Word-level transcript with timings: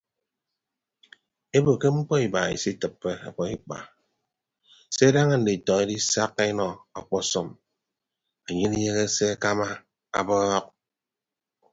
Ebo 1.57 1.71
ke 1.81 1.87
mkpọ 1.95 2.15
iba 2.25 2.41
isitịppe 2.55 3.09
ọnọ 3.13 3.25
ọbọikpa 3.29 3.77
se 4.95 5.05
daña 5.15 5.35
nditọ 5.39 5.73
edisakka 5.83 6.43
enọ 6.51 6.67
akpasọm 6.97 7.47
anye 8.47 8.63
inieehe 8.65 9.03
se 9.15 9.25
akama 9.35 9.67
abọọk. 10.19 10.65